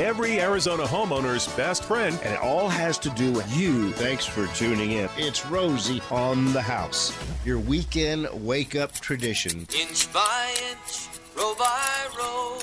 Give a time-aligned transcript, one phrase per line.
[0.00, 2.18] every Arizona homeowner's best friend.
[2.22, 3.92] And it all has to do with you.
[3.92, 5.08] Thanks for tuning in.
[5.16, 9.66] It's Rosie on the house, your weekend wake up tradition.
[9.78, 12.58] Inch by inch, row by row,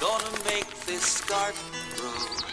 [0.00, 1.60] gonna make this garden
[1.96, 2.47] grow.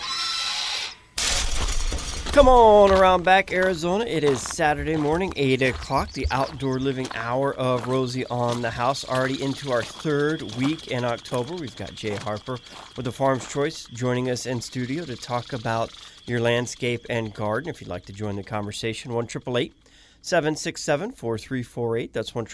[2.35, 4.03] Come on around back, Arizona.
[4.03, 9.07] It is Saturday morning, 8 o'clock, the outdoor living hour of Rosie on the House.
[9.07, 11.55] Already into our third week in October.
[11.55, 12.59] We've got Jay Harper
[12.97, 15.93] with the Farm's Choice joining us in studio to talk about
[16.25, 17.69] your landscape and garden.
[17.69, 22.11] If you'd like to join the conversation, 1 767 4348.
[22.11, 22.47] That's 1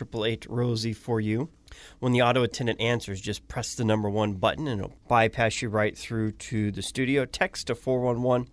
[0.47, 1.49] Rosie for you.
[1.97, 5.69] When the auto attendant answers, just press the number one button and it'll bypass you
[5.69, 7.25] right through to the studio.
[7.25, 8.45] Text to 411-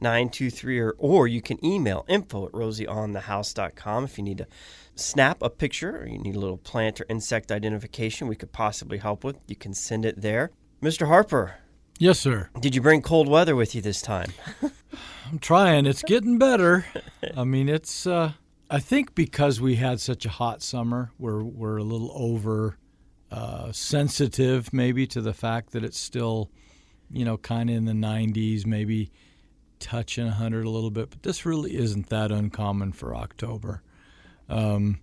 [0.00, 4.46] 923 or, or you can email info at rosieonthehouse.com if you need to
[4.94, 8.98] snap a picture or you need a little plant or insect identification we could possibly
[8.98, 10.50] help with you can send it there.
[10.82, 11.56] Mr harper
[11.98, 12.48] yes sir.
[12.60, 14.32] did you bring cold weather with you this time?
[15.30, 15.86] I'm trying.
[15.86, 16.84] It's getting better.
[17.36, 18.32] I mean it's uh,
[18.70, 22.76] i think because we had such a hot summer we're, we're a little over
[23.30, 26.50] uh, sensitive maybe to the fact that it's still
[27.10, 29.10] you know kind of in the 90s maybe
[29.78, 33.82] touching 100 a little bit, but this really isn't that uncommon for October.
[34.48, 35.00] Um,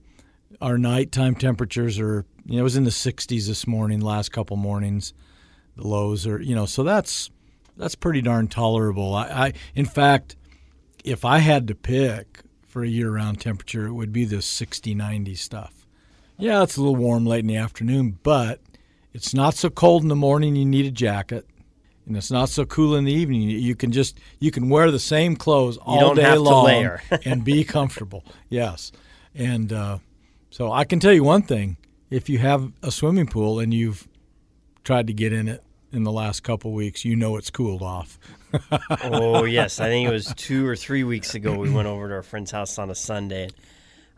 [0.62, 4.58] our nighttime temperatures are, you know, it was in the 60s this morning, last couple
[4.58, 5.14] mornings.
[5.76, 7.30] The lows are, you know, so that's
[7.76, 9.16] that's pretty darn tolerable.
[9.16, 10.36] I, I in fact,
[11.04, 15.36] if I had to pick for a year-round temperature, it would be the 60, 90
[15.36, 15.88] stuff.
[16.38, 18.62] Yeah, it's a little warm late in the afternoon, but
[19.14, 21.48] it's not so cold in the morning you need a jacket
[22.06, 23.42] and it's not so cool in the evening.
[23.42, 28.24] You can just you can wear the same clothes all day long and be comfortable.
[28.50, 28.92] Yes,
[29.34, 30.00] and uh,
[30.50, 31.78] so I can tell you one thing:
[32.10, 34.08] if you have a swimming pool and you've
[34.84, 38.20] tried to get in it in the last couple weeks, you know it's cooled off.
[39.04, 41.58] oh yes, I think it was two or three weeks ago.
[41.58, 43.50] We went over to our friend's house on a Sunday.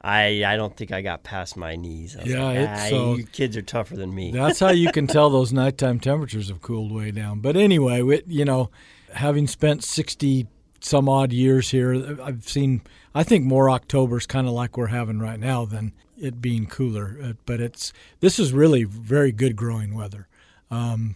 [0.06, 2.16] I I don't think I got past my knees.
[2.24, 4.32] yeah, like, ah, so, you kids are tougher than me.
[4.32, 7.40] that's how you can tell those nighttime temperatures have cooled way down.
[7.40, 8.70] But anyway, you know,
[9.12, 10.46] having spent sixty
[10.80, 12.82] some odd years here, I've seen.
[13.16, 17.18] I think more October's kind of like we're having right now than it being cooler.
[17.24, 20.28] Uh, but it's this is really very good growing weather.
[20.70, 21.16] Um,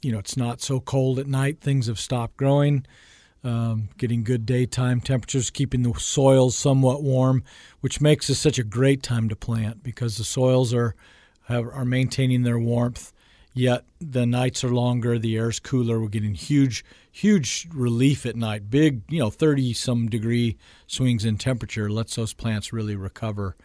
[0.00, 1.60] you know, it's not so cold at night.
[1.60, 2.86] Things have stopped growing
[3.44, 7.44] um, getting good daytime temperatures, keeping the soils somewhat warm,
[7.80, 10.94] which makes this such a great time to plant because the soils are
[11.48, 13.12] have, are maintaining their warmth.
[13.56, 16.00] Yet the nights are longer, the air's cooler.
[16.00, 18.68] We're getting huge, huge relief at night.
[18.68, 20.56] Big, you know, thirty some degree
[20.88, 23.56] swings in temperature lets those plants really recover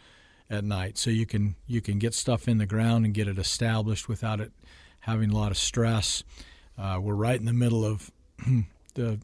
[0.48, 1.00] at night.
[1.00, 4.40] So you can you can get stuff in the ground and get it established without
[4.40, 4.52] it
[5.02, 6.24] having a lot of stress.
[6.78, 8.12] Uh, we're right in the middle of
[8.94, 9.20] the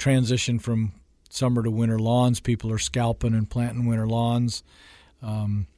[0.00, 0.92] transition from
[1.28, 2.40] summer to winter lawns.
[2.40, 4.64] People are scalping and planting winter lawns.
[5.22, 5.68] Um,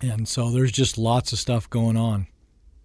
[0.00, 2.28] and so there's just lots of stuff going on,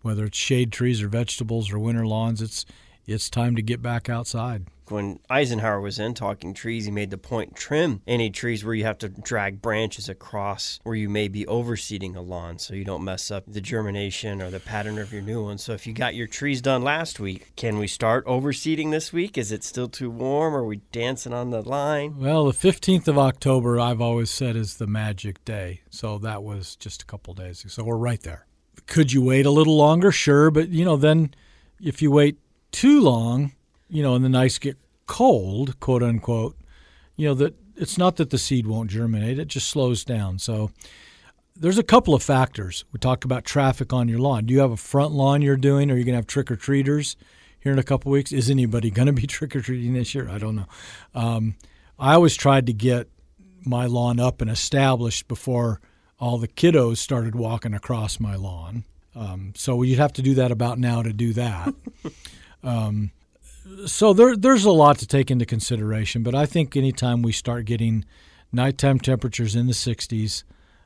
[0.02, 2.42] whether it's shade trees or vegetables or winter lawns.
[2.42, 2.66] It's
[3.06, 7.18] it's time to get back outside when Eisenhower was in talking trees, he made the
[7.18, 11.46] point trim any trees where you have to drag branches across where you may be
[11.46, 15.22] overseeding a lawn so you don't mess up the germination or the pattern of your
[15.22, 15.58] new one.
[15.58, 19.38] So if you got your trees done last week, can we start overseeding this week?
[19.38, 20.56] Is it still too warm?
[20.56, 22.18] Are we dancing on the line?
[22.18, 25.82] Well, the 15th of October, I've always said, is the magic day.
[25.90, 27.66] So that was just a couple days.
[27.68, 28.46] So we're right there.
[28.86, 30.12] Could you wait a little longer?
[30.12, 30.52] Sure.
[30.52, 31.34] But, you know, then
[31.82, 32.38] if you wait
[32.74, 33.54] too long,
[33.88, 36.58] you know, and the nights get cold, quote unquote,
[37.16, 40.40] you know, that it's not that the seed won't germinate, it just slows down.
[40.40, 40.72] So
[41.56, 42.84] there's a couple of factors.
[42.92, 44.46] We talk about traffic on your lawn.
[44.46, 45.90] Do you have a front lawn you're doing?
[45.90, 47.16] Are you going to have trick or treaters
[47.60, 48.32] here in a couple weeks?
[48.32, 50.28] Is anybody going to be trick or treating this year?
[50.30, 50.68] I don't know.
[51.14, 51.56] Um,
[51.98, 53.08] I always tried to get
[53.66, 55.80] my lawn up and established before
[56.20, 58.84] all the kiddos started walking across my lawn.
[59.16, 61.74] Um, so you'd have to do that about now to do that.
[62.64, 63.12] um,
[63.86, 67.66] so there, there's a lot to take into consideration, but I think anytime we start
[67.66, 68.06] getting
[68.52, 70.44] nighttime temperatures in the 60s,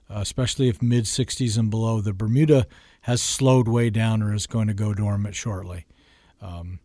[0.09, 2.65] uh, especially if mid 60s and below, the Bermuda
[3.01, 5.85] has slowed way down or is going to go dormant shortly.
[6.41, 6.79] Um,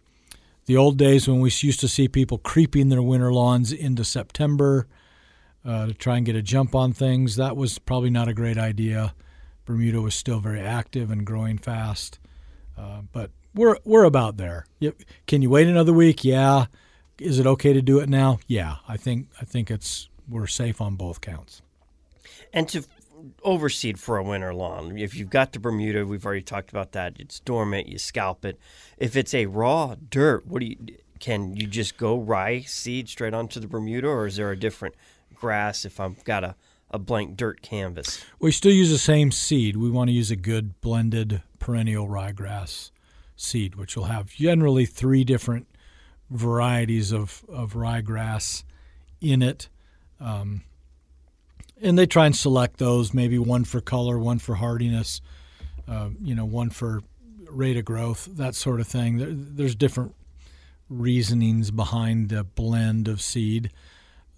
[0.67, 4.87] the old days when we used to see people creeping their winter lawns into September
[5.65, 8.59] uh, to try and get a jump on things, that was probably not a great
[8.59, 9.15] idea.
[9.65, 12.19] Bermuda was still very active and growing fast.
[12.77, 14.67] Uh, but we're we're about there.
[15.27, 16.25] Can you wait another week?
[16.25, 16.67] Yeah.
[17.19, 18.39] Is it okay to do it now?
[18.47, 18.77] Yeah.
[18.89, 21.63] I think I think it's we're safe on both counts.
[22.53, 22.85] And to
[23.45, 24.99] overseed for a winter lawn.
[24.99, 27.15] If you've got the Bermuda, we've already talked about that.
[27.19, 27.89] It's dormant.
[27.89, 28.59] You scalp it.
[28.99, 30.77] If it's a raw dirt, what do you?
[31.21, 34.97] Can you just go rye seed straight onto the Bermuda, or is there a different
[35.33, 36.57] grass if I've got a,
[36.91, 38.25] a blank dirt canvas?
[38.41, 39.77] We still use the same seed.
[39.77, 42.91] We want to use a good blended perennial ryegrass
[43.43, 45.67] seed, which will have generally three different
[46.31, 48.65] varieties of, of ryegrass
[49.21, 49.69] in it.
[50.21, 50.63] Um,
[51.81, 55.21] and they try and select those, maybe one for color, one for hardiness,
[55.89, 57.03] uh, you know, one for
[57.51, 59.19] rate of growth, that sort of thing.
[59.19, 60.15] There, there's different
[60.89, 63.71] reasonings behind the blend of seed.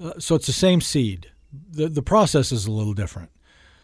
[0.03, 1.31] Uh, so it's the same seed.
[1.71, 3.31] The, the process is a little different.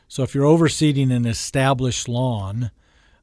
[0.08, 2.70] So if you're overseeding an established lawn,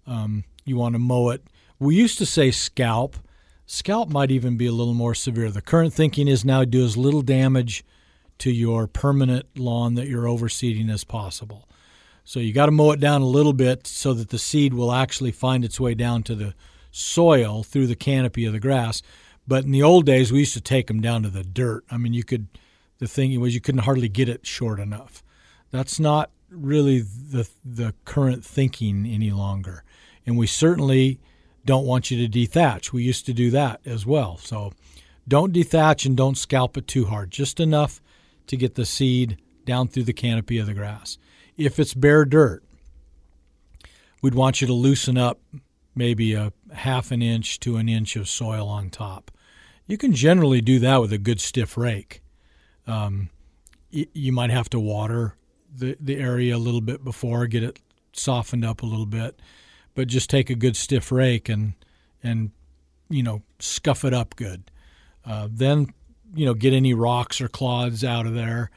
[0.06, 1.44] um, you want to mow it.
[1.80, 3.18] We used to say scalp.
[3.66, 5.52] Scalp might even be a little more severe.
[5.52, 7.84] The current thinking is now do as little damage
[8.40, 11.68] to your permanent lawn that you're overseeding as possible.
[12.24, 14.92] So you got to mow it down a little bit so that the seed will
[14.92, 16.54] actually find its way down to the
[16.92, 19.02] soil through the canopy of the grass.
[19.48, 21.86] But in the old days, we used to take them down to the dirt.
[21.90, 22.48] I mean, you could.
[23.00, 25.24] The thing was, you couldn't hardly get it short enough.
[25.72, 29.84] That's not really the the current thinking any longer,
[30.26, 31.20] and we certainly
[31.68, 32.92] don't want you to dethatch.
[32.92, 34.38] We used to do that as well.
[34.38, 34.72] So
[35.28, 37.30] don't dethatch and don't scalp it too hard.
[37.30, 38.02] Just enough
[38.48, 41.18] to get the seed down through the canopy of the grass.
[41.58, 42.64] If it's bare dirt,
[44.22, 45.40] we'd want you to loosen up
[45.94, 49.30] maybe a half an inch to an inch of soil on top.
[49.88, 52.22] You can generally do that with a good stiff rake.
[52.86, 53.30] Um,
[53.92, 55.36] you might have to water
[55.74, 57.80] the, the area a little bit before, get it
[58.14, 59.40] softened up a little bit,
[59.98, 61.74] but just take a good stiff rake and
[62.22, 62.52] and
[63.10, 64.70] you know scuff it up good.
[65.26, 65.92] Uh, then
[66.36, 68.70] you know, get any rocks or clods out of there,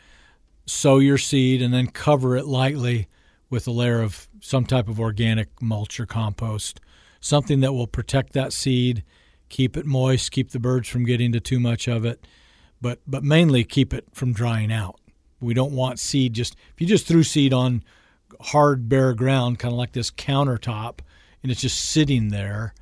[0.64, 3.06] sow your seed, and then cover it lightly
[3.50, 6.80] with a layer of some type of organic mulch or compost,
[7.20, 9.04] something that will protect that seed,
[9.50, 12.26] keep it moist, keep the birds from getting to too much of it,
[12.80, 14.98] but but mainly keep it from drying out.
[15.38, 17.84] We don't want seed just if you just threw seed on
[18.40, 21.00] hard bare ground, kind of like this countertop,
[21.42, 22.74] and it's just sitting there.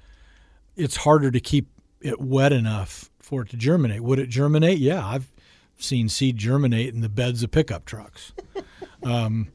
[0.76, 1.68] It's harder to keep
[2.00, 4.02] it wet enough for it to germinate.
[4.02, 4.78] Would it germinate?
[4.78, 5.30] Yeah, I've
[5.78, 8.32] seen seed germinate in the beds of pickup trucks.
[9.04, 9.52] Um,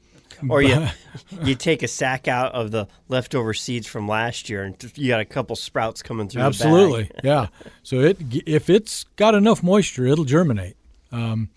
[0.50, 0.88] or you
[1.44, 5.20] you take a sack out of the leftover seeds from last year, and you got
[5.20, 6.44] a couple sprouts coming through.
[6.44, 7.48] Absolutely, yeah.
[7.84, 10.78] So it if it's got enough moisture, it'll germinate.
[11.12, 11.50] Um,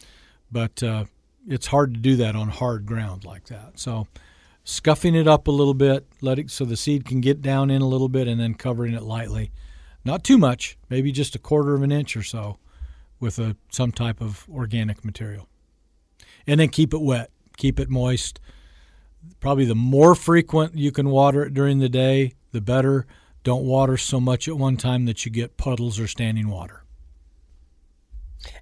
[0.51, 1.05] but uh,
[1.49, 3.79] it's hard to do that on hard ground like that.
[3.79, 4.07] So
[4.67, 7.81] scuffing it up a little bit, let it so the seed can get down in
[7.81, 9.51] a little bit, and then covering it lightly
[10.07, 12.59] not too much, maybe just a quarter of an inch or so
[13.19, 15.49] with a, some type of organic material.
[16.47, 18.39] And then keep it wet, keep it moist.
[19.41, 23.05] Probably the more frequent you can water it during the day, the better.
[23.43, 26.85] Don't water so much at one time that you get puddles or standing water.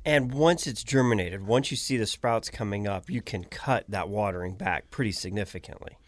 [0.04, 4.08] And once it's germinated, once you see the sprouts coming up, you can cut that
[4.08, 5.98] watering back pretty significantly.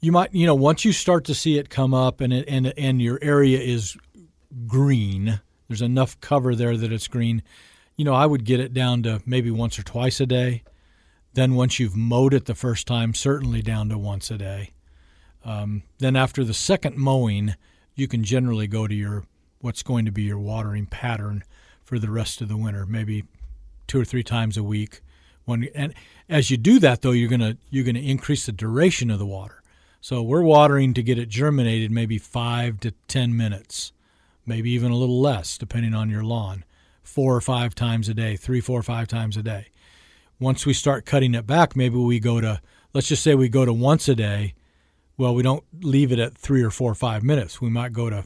[0.00, 2.72] You might, you know, once you start to see it come up and it, and
[2.76, 3.96] and your area is
[4.66, 5.40] green.
[5.68, 7.42] There's enough cover there that it's green.
[7.96, 10.64] You know, I would get it down to maybe once or twice a day.
[11.34, 14.72] Then once you've mowed it the first time, certainly down to once a day.
[15.44, 17.54] Um, then after the second mowing,
[17.94, 19.24] you can generally go to your
[19.60, 21.44] what's going to be your watering pattern
[21.92, 23.24] for the rest of the winter, maybe
[23.86, 25.02] two or three times a week.
[25.44, 25.92] When and
[26.26, 29.62] as you do that, though, you're gonna you're gonna increase the duration of the water.
[30.00, 33.92] So we're watering to get it germinated maybe five to ten minutes
[34.46, 36.64] maybe even a little less, depending on your lawn,
[37.02, 39.66] four or five times a day, three, four, five times a day.
[40.40, 42.60] Once we start cutting it back, maybe we go to,
[42.92, 44.54] let's just say we go to once a day.
[45.16, 47.60] Well, we don't leave it at three or four or five minutes.
[47.60, 48.24] We might go to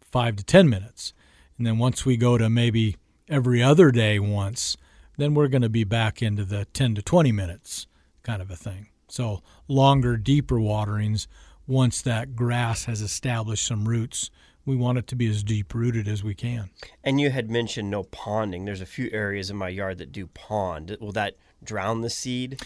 [0.00, 1.12] five to 10 minutes.
[1.58, 2.96] And then once we go to maybe
[3.28, 4.76] every other day once,
[5.16, 7.86] then we're going to be back into the 10 to 20 minutes
[8.22, 8.88] kind of a thing.
[9.08, 11.28] So longer, deeper waterings
[11.66, 14.30] once that grass has established some roots
[14.68, 16.68] we want it to be as deep rooted as we can.
[17.02, 18.66] And you had mentioned no ponding.
[18.66, 20.94] There's a few areas in my yard that do pond.
[21.00, 22.60] Will that drown the seed?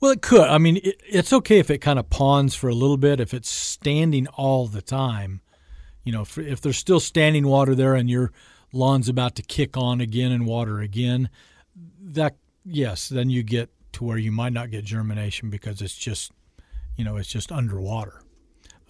[0.00, 0.48] Well, it could.
[0.48, 3.18] I mean, it, it's okay if it kind of ponds for a little bit.
[3.18, 5.40] If it's standing all the time,
[6.04, 8.32] you know, if, if there's still standing water there and your
[8.72, 11.28] lawn's about to kick on again and water again,
[12.00, 16.32] that yes, then you get to where you might not get germination because it's just,
[16.96, 18.22] you know, it's just underwater.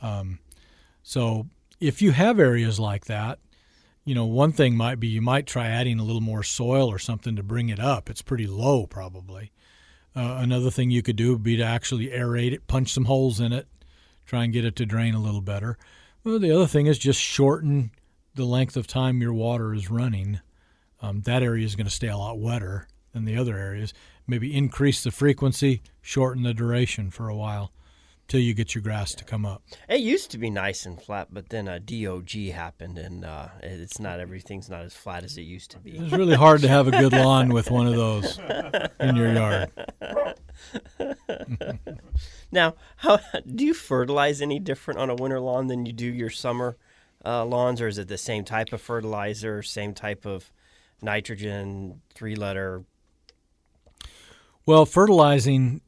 [0.02, 0.38] Um,
[1.02, 1.46] so
[1.80, 3.38] if you have areas like that,
[4.04, 6.98] you know, one thing might be you might try adding a little more soil or
[6.98, 8.08] something to bring it up.
[8.08, 9.52] It's pretty low, probably.
[10.16, 13.38] Uh, another thing you could do would be to actually aerate it, punch some holes
[13.38, 13.68] in it,
[14.24, 15.76] try and get it to drain a little better.
[16.28, 17.90] Well, the other thing is just shorten
[18.34, 20.40] the length of time your water is running.
[21.00, 23.94] Um, that area is going to stay a lot wetter than the other areas.
[24.26, 27.72] Maybe increase the frequency, shorten the duration for a while
[28.28, 29.62] till you get your grass to come up.
[29.88, 33.98] It used to be nice and flat, but then a DOG happened, and uh, it's
[33.98, 35.92] not everything's not as flat as it used to be.
[35.92, 38.38] It's really hard to have a good lawn with one of those
[39.00, 39.70] in your yard.
[42.52, 46.30] now, how do you fertilize any different on a winter lawn than you do your
[46.30, 46.76] summer
[47.24, 50.52] uh, lawns, or is it the same type of fertilizer, same type of
[51.00, 52.84] nitrogen, three letter?
[54.66, 55.80] Well, fertilizing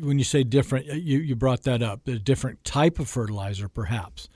[0.00, 2.06] when you say different, you, you brought that up.
[2.08, 4.28] A different type of fertilizer, perhaps.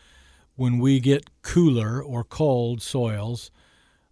[0.56, 3.50] When we get cooler or cold soils,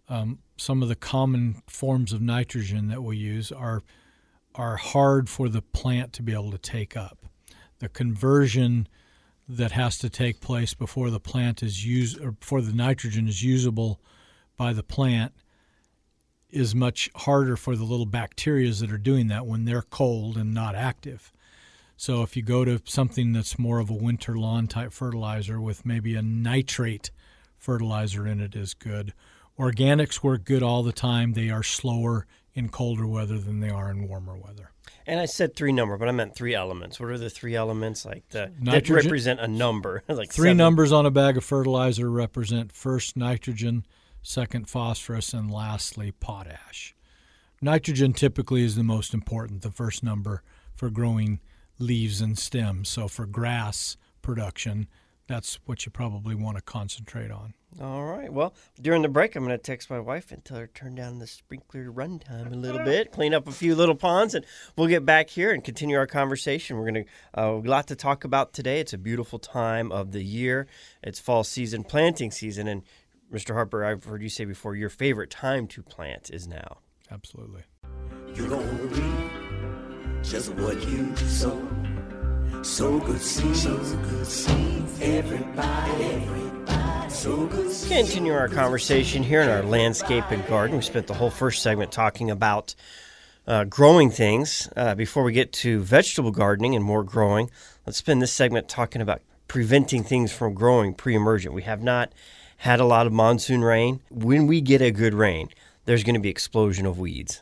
[0.09, 3.81] um, some of the common forms of nitrogen that we use are
[4.55, 7.25] are hard for the plant to be able to take up.
[7.79, 8.87] The conversion
[9.49, 13.43] that has to take place before the plant is used or before the nitrogen is
[13.43, 13.99] usable
[14.55, 15.33] by the plant
[16.51, 20.53] is much harder for the little bacteria that are doing that when they're cold and
[20.53, 21.32] not active.
[22.03, 25.85] So if you go to something that's more of a winter lawn type fertilizer with
[25.85, 27.11] maybe a nitrate
[27.57, 29.13] fertilizer in it is good.
[29.57, 31.31] Organics work good all the time.
[31.31, 34.71] They are slower in colder weather than they are in warmer weather.
[35.07, 36.99] And I said three number, but I meant three elements.
[36.99, 40.03] What are the three elements like the, Nitrogen- that represent a number?
[40.09, 40.57] like Three seven.
[40.57, 43.85] numbers on a bag of fertilizer represent first nitrogen,
[44.21, 46.95] second phosphorus, and lastly potash.
[47.61, 50.43] Nitrogen typically is the most important, the first number
[50.75, 51.39] for growing
[51.79, 52.89] leaves and stems.
[52.89, 54.87] So for grass production,
[55.27, 57.53] that's what you probably want to concentrate on.
[57.81, 58.31] All right.
[58.31, 60.95] Well, during the break, I'm going to text my wife and tell her to turn
[60.95, 64.45] down the sprinkler runtime a little bit, clean up a few little ponds, and
[64.77, 66.77] we'll get back here and continue our conversation.
[66.77, 68.79] We're going to uh, a lot to talk about today.
[68.79, 70.67] It's a beautiful time of the year.
[71.01, 72.83] It's fall season, planting season, and
[73.33, 73.55] Mr.
[73.55, 76.77] Harper, I've heard you say before your favorite time to plant is now.
[77.09, 77.63] Absolutely.
[80.23, 81.67] Just what you sow.
[82.63, 84.83] So good seed, so good seed.
[85.01, 87.69] Everybody, everybody, so good.
[87.89, 90.77] Continue our conversation here in our landscape and garden.
[90.77, 92.73] We spent the whole first segment talking about
[93.45, 94.69] uh, growing things.
[94.77, 97.51] Uh, before we get to vegetable gardening and more growing,
[97.85, 101.53] let's spend this segment talking about preventing things from growing pre emergent.
[101.53, 102.13] We have not
[102.57, 103.99] had a lot of monsoon rain.
[104.09, 105.49] When we get a good rain,
[105.83, 107.41] there's going to be explosion of weeds.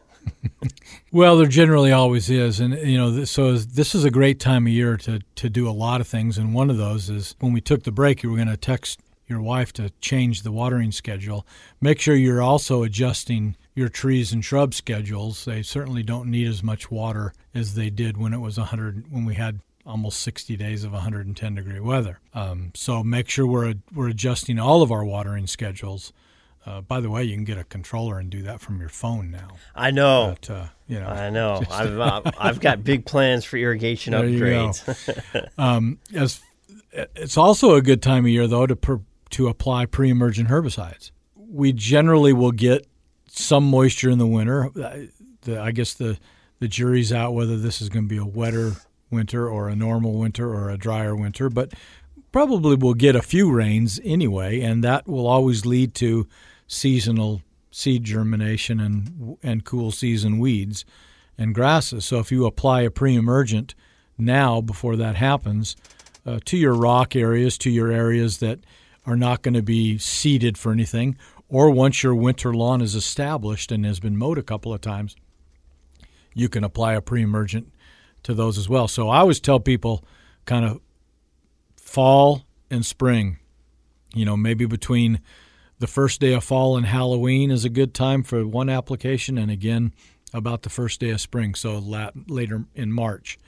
[1.14, 4.72] Well, there generally always is, and you know, so this is a great time of
[4.72, 6.38] year to to do a lot of things.
[6.38, 9.02] And one of those is when we took the break, you were going to text
[9.28, 11.46] your wife to change the watering schedule.
[11.82, 15.44] Make sure you're also adjusting your trees and shrub schedules.
[15.44, 19.26] They certainly don't need as much water as they did when it was 100 when
[19.26, 22.20] we had almost 60 days of 110 degree weather.
[22.34, 26.14] Um, so make sure we're we're adjusting all of our watering schedules.
[26.66, 29.32] Uh, by the way, you can get a controller and do that from your phone
[29.32, 29.50] now.
[29.76, 30.36] I know.
[30.40, 31.64] But, uh, you know, I know.
[31.72, 35.50] I've uh, I've got big plans for irrigation There upgrades.
[35.58, 36.42] um, as
[36.92, 39.00] it's also a good time of year though to per,
[39.32, 41.12] to apply pre-emergent herbicides.
[41.36, 42.86] We generally will get
[43.28, 44.66] some moisture in the winter.
[44.66, 44.98] Uh,
[45.42, 46.20] The, I guess the
[46.60, 48.74] the jury's out whether this is going to be a wetter
[49.10, 51.74] winter or a normal winter or a drier winter, but
[52.32, 56.28] probably we'll get a few rains anyway, and that will always lead to
[56.72, 60.86] seasonal seed germination and and cool season weeds
[61.38, 62.06] and grasses.
[62.06, 63.76] So if you apply a pre-emergent
[64.18, 65.76] now before that happens
[66.26, 68.60] uh, to your rock areas, to your areas that
[69.06, 71.18] are not going to be seeded for anything,
[71.50, 75.16] or once your winter lawn is established and has been mowed a couple of times,
[76.34, 77.70] you can apply a pre-emergent
[78.24, 78.88] to those as well.
[78.88, 80.06] So I always tell people
[80.46, 80.80] kind of
[81.76, 83.40] fall and spring,
[84.14, 85.20] you know, maybe between
[85.82, 89.50] the first day of fall and Halloween is a good time for one application, and
[89.50, 89.94] again
[90.32, 93.40] about the first day of spring, so lat- later in March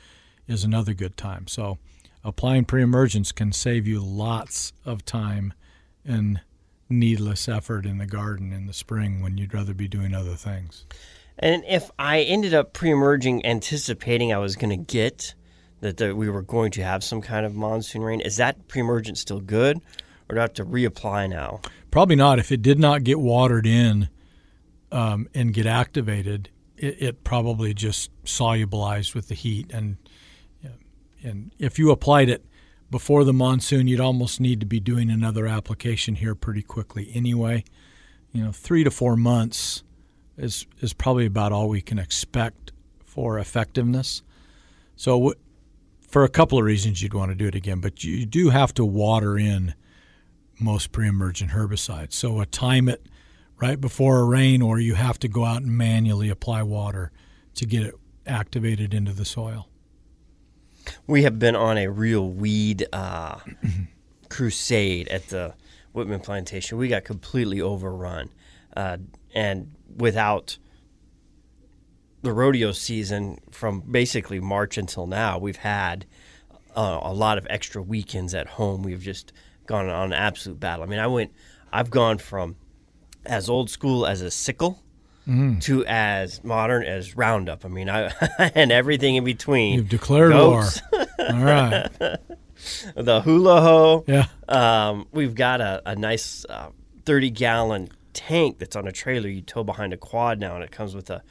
[0.48, 1.46] is another good time.
[1.48, 1.78] So
[2.24, 5.54] applying pre-emergence can save you lots of time
[6.04, 6.42] and
[6.90, 10.86] needless effort in the garden in the spring when you'd rather be doing other things.
[11.38, 15.36] And if I ended up pre-emerging, anticipating I was going to get
[15.82, 19.40] that we were going to have some kind of monsoon rain, is that pre-emergent still
[19.40, 19.80] good,
[20.38, 21.62] or have to reapply now?
[21.92, 22.40] Probably not.
[22.40, 24.10] If it did not get watered in
[24.92, 29.72] um, and get activated, it, it probably just solubilized with the heat.
[29.72, 29.98] And
[31.24, 32.46] and if you applied it
[32.92, 37.64] before the monsoon, you'd almost need to be doing another application here pretty quickly anyway.
[38.32, 39.84] You know, three to four months
[40.38, 42.72] is is probably about all we can expect
[43.04, 44.22] for effectiveness.
[44.96, 45.36] So, w-
[46.08, 48.74] for a couple of reasons, you'd want to do it again, but you do have
[48.76, 49.74] to water in
[50.64, 52.14] most pre-emergent herbicides.
[52.14, 53.06] So, a time it
[53.58, 57.12] right before a rain, or you have to go out and manually apply water
[57.56, 59.70] to get it activated into the soil.
[61.08, 63.40] We have been on a real weed uh,
[64.30, 65.54] crusade at the
[65.94, 66.78] Whitman plantation.
[66.78, 68.30] We got completely overrun,
[68.76, 68.98] uh,
[69.34, 70.58] and without
[72.24, 76.06] the rodeo season from basically March until now, we've had
[76.76, 78.82] uh, a lot of extra weekends at home.
[78.82, 79.32] We've just
[79.66, 80.84] gone on an absolute battle.
[80.84, 81.32] I mean, I went,
[81.72, 82.56] I've gone from
[83.26, 84.84] as old school as a sickle
[85.62, 87.64] to as modern as Roundup.
[87.64, 88.12] I mean, I
[88.56, 89.76] and everything in between.
[89.76, 91.06] You've declared Goats, war.
[91.20, 91.90] All right.
[92.96, 94.04] the hula hoe.
[94.08, 94.26] Yeah.
[94.50, 96.70] Um, we've got a, a nice uh,
[97.06, 100.72] 30 gallon tank that's on a trailer you tow behind a quad now, and it
[100.72, 101.24] comes with a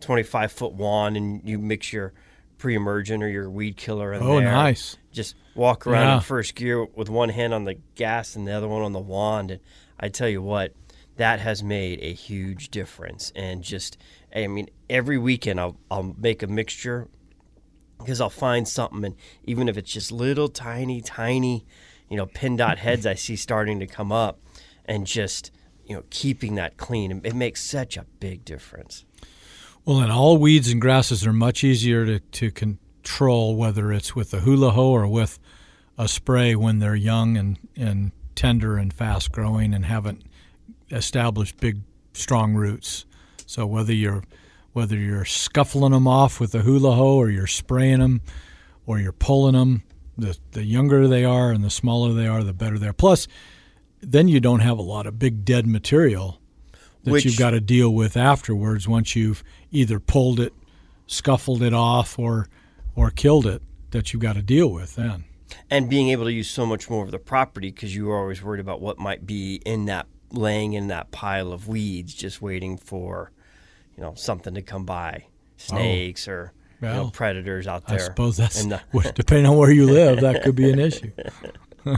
[0.00, 2.12] 25 foot wand, and you mix your
[2.60, 4.52] pre emergent or your weed killer in Oh, there.
[4.52, 4.96] nice.
[5.10, 6.14] Just walk around Yeah.
[6.16, 9.00] in first gear with one hand on the gas and the other one on the
[9.00, 9.50] wand.
[9.50, 9.60] And
[9.98, 10.74] I tell you what,
[11.16, 13.32] that has made a huge difference.
[13.34, 13.96] And just,
[14.34, 17.08] I mean, every weekend I'll, I'll make a mixture
[17.98, 19.14] because I'll find something, and
[19.44, 21.66] even if it's just little tiny, tiny,
[22.08, 24.38] you know, pin dot heads I see starting to come up,
[24.84, 25.50] and just
[25.84, 29.04] you know, keeping that clean, it makes such a big difference.
[29.90, 34.32] Well, and all weeds and grasses are much easier to, to control, whether it's with
[34.32, 35.40] a hula hoe or with
[35.98, 40.22] a spray when they're young and, and tender and fast growing and haven't
[40.92, 41.80] established big,
[42.12, 43.04] strong roots.
[43.46, 44.22] So whether you're
[44.74, 48.20] whether you're scuffling them off with a hula hoe or you're spraying them
[48.86, 49.82] or you're pulling them,
[50.16, 52.92] the the younger they are and the smaller they are, the better they are.
[52.92, 53.26] Plus,
[54.00, 56.39] then you don't have a lot of big dead material
[57.04, 60.52] that Which- you've got to deal with afterwards once you've either pulled it,
[61.06, 62.48] scuffled it off, or
[62.94, 65.24] or killed it that you've got to deal with then.
[65.70, 68.42] and being able to use so much more of the property because you were always
[68.42, 72.76] worried about what might be in that laying in that pile of weeds just waiting
[72.76, 73.32] for
[73.96, 75.30] you know something to come by oh.
[75.56, 77.10] snakes or you know, Oh.
[77.10, 77.98] Predators out there.
[77.98, 78.80] I suppose that's the-
[79.14, 81.10] depending on where you live, that could be an issue.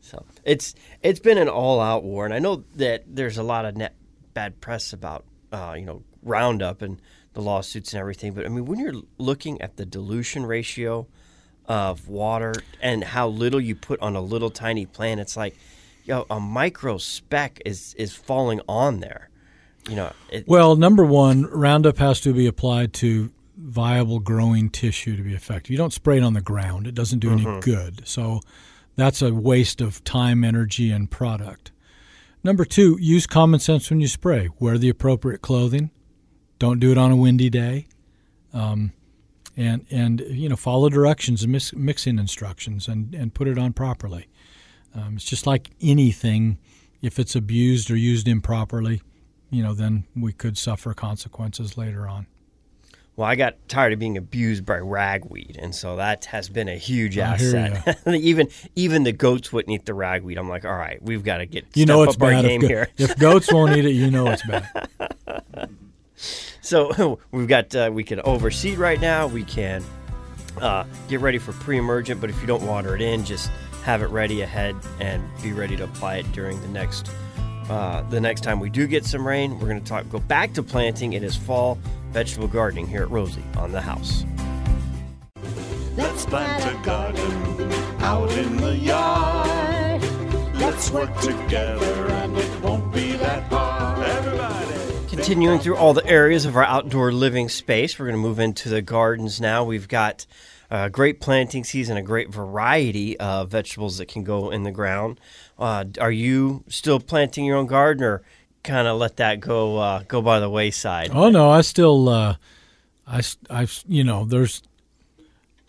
[0.00, 3.76] so it's it's been an all-out war and i know that there's a lot of
[3.76, 3.94] net
[4.34, 7.00] bad press about uh, you know roundup and
[7.34, 11.06] the lawsuits and everything but i mean when you're looking at the dilution ratio
[11.66, 15.56] of water and how little you put on a little tiny plant it's like
[16.04, 19.28] yo a micro speck is is falling on there
[19.88, 25.16] you know it, Well, number one, Roundup has to be applied to viable growing tissue
[25.16, 25.70] to be effective.
[25.70, 28.06] You don't spray it on the ground; it doesn't do any good.
[28.06, 28.40] So
[28.94, 31.72] that's a waste of time, energy, and product.
[32.44, 34.48] Number two, use common sense when you spray.
[34.58, 35.90] Wear the appropriate clothing.
[36.58, 37.86] Don't do it on a windy day.
[38.52, 38.92] Um,
[39.56, 43.72] and and you know follow directions and mix, mixing instructions and and put it on
[43.72, 44.28] properly.
[44.94, 46.58] Um, it's just like anything.
[47.00, 49.02] If it's abused or used improperly,
[49.50, 52.26] you know, then we could suffer consequences later on.
[53.16, 56.76] Well i got tired of being abused by ragweed and so that has been a
[56.76, 61.02] huge I asset even even the goats wouldn't eat the ragweed i'm like all right
[61.02, 62.42] we've got to get You know it's bad.
[62.42, 64.88] game If, go- here if goats won't eat it, you know it's bad.
[66.62, 69.26] So we've got uh, we can overseed right now.
[69.26, 69.84] We can
[70.60, 73.50] uh, get ready for pre-emergent, but if you don't water it in, just
[73.82, 77.10] have it ready ahead and be ready to apply it during the next
[77.68, 79.58] uh, the next time we do get some rain.
[79.58, 81.12] We're going to talk go back to planting.
[81.14, 81.78] It is fall
[82.12, 84.24] vegetable gardening here at Rosie on the house.
[85.96, 90.02] Let's plant a garden out in the yard.
[90.54, 94.06] Let's work together and it won't be that hard.
[94.06, 95.08] Everybody.
[95.08, 98.68] Continuing through all the areas of our outdoor living space, we're going to move into
[98.68, 99.64] the gardens now.
[99.64, 100.24] We've got
[100.70, 105.20] a great planting season, a great variety of vegetables that can go in the ground.
[105.58, 108.22] Uh, are you still planting your own garden, or
[108.62, 111.10] kind of let that go uh, go by the wayside?
[111.12, 112.36] Oh no, I still, uh,
[113.06, 114.62] I, I've, you know, there's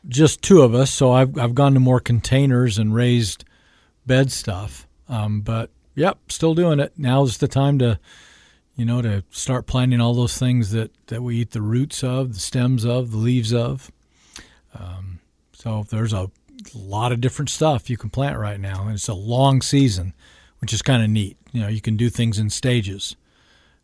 [0.07, 3.45] just two of us, so I've I've gone to more containers and raised
[4.05, 4.87] bed stuff.
[5.09, 6.93] Um, but yep, still doing it.
[6.97, 7.99] Now's the time to,
[8.75, 12.33] you know, to start planting all those things that that we eat the roots of,
[12.33, 13.91] the stems of, the leaves of.
[14.77, 15.19] Um,
[15.53, 16.29] so there's a
[16.73, 20.13] lot of different stuff you can plant right now, and it's a long season,
[20.63, 21.37] which is kind of neat.
[21.51, 23.15] You know, you can do things in stages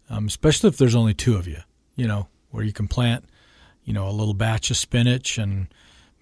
[0.10, 1.60] um, especially if there's only two of you,
[1.96, 3.26] you know, where you can plant,
[3.84, 5.68] you know, a little batch of spinach and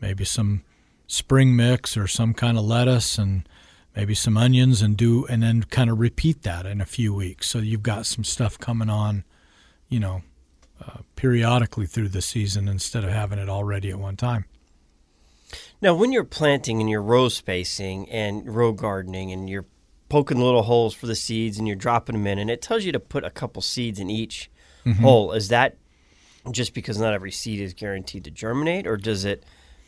[0.01, 0.63] maybe some
[1.07, 3.47] spring mix or some kind of lettuce and
[3.95, 7.49] maybe some onions and do, and then kind of repeat that in a few weeks.
[7.49, 9.23] So you've got some stuff coming on,
[9.87, 10.21] you know,
[10.85, 14.45] uh, periodically through the season instead of having it all ready at one time.
[15.81, 19.65] Now, when you're planting and you're row spacing and row gardening and you're
[20.09, 22.91] poking little holes for the seeds and you're dropping them in, and it tells you
[22.91, 24.49] to put a couple seeds in each
[25.01, 25.75] hole, is that
[26.51, 29.43] just because not every seed is guaranteed to germinate, or does it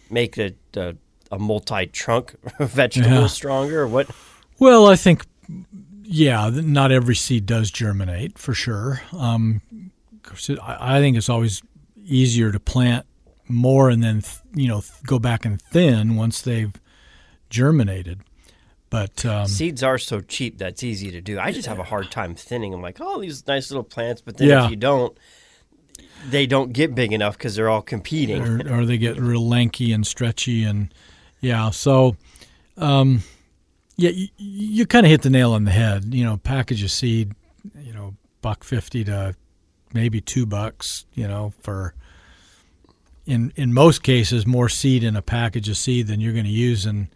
[0.09, 0.93] make a, a,
[1.31, 3.27] a multi trunk vegetable Yeah.
[3.27, 4.09] stronger, or what?
[4.59, 5.25] Well, I think,
[6.03, 9.01] yeah, not every seed does germinate for sure.
[9.13, 9.61] Um,
[10.61, 11.61] I I think it's always
[12.03, 13.05] easier to plant
[13.47, 16.73] more and then, th- you know, th- go back and thin once they've
[17.49, 18.19] germinated.
[18.89, 21.39] But um, Seeds are so cheap that's easy to do.
[21.39, 22.73] I just have a hard time thinning.
[22.73, 24.65] I'm like, oh, these nice little plants, but then Yeah.
[24.65, 25.15] if you don't,
[26.29, 28.41] they don't get big enough because they're all competing.
[28.67, 30.93] or, or they get real lanky and stretchy and
[31.39, 32.17] yeah so
[32.77, 33.21] um,
[33.95, 36.91] yeah you, you kind of hit the nail on the head you know package of
[36.91, 37.31] seed
[37.81, 39.33] you know buck 50 to
[39.93, 41.93] maybe two bucks you know for
[43.25, 46.51] in in most cases more seed in a package of seed than you're going to
[46.51, 47.07] use in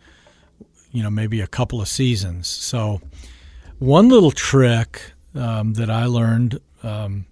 [0.94, 3.02] you know maybe a couple of seasons so
[3.80, 7.26] one little trick um, that i learned um,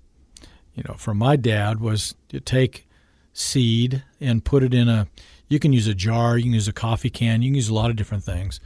[0.76, 2.88] you know, from my dad was to take
[3.34, 5.08] seed and put it in a.
[5.48, 7.74] You can use a jar, you can use a coffee can, you can use a
[7.74, 8.60] lot of different things,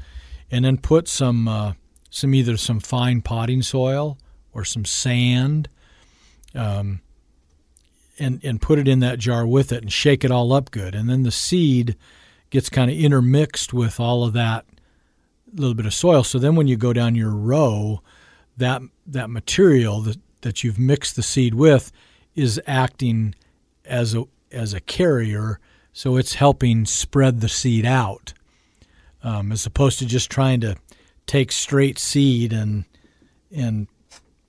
[0.51, 1.73] and then put some uh,
[2.09, 4.17] some either some fine potting soil
[4.53, 5.67] or some sand,
[6.53, 7.01] um,
[8.19, 10.93] and and put it in that jar with it and shake it all up good,
[10.93, 11.95] and then the seed
[12.51, 14.65] gets kind of intermixed with all of that
[15.55, 16.23] little bit of soil.
[16.23, 18.01] So then when you go down your row,
[18.57, 21.91] that that material that that you've mixed the seed with
[22.35, 23.35] is acting
[23.85, 25.59] as a as a carrier,
[25.93, 28.33] so it's helping spread the seed out,
[29.23, 30.75] um, as opposed to just trying to
[31.25, 32.85] take straight seed and
[33.55, 33.87] and